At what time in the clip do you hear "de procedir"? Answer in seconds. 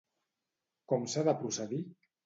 1.31-1.85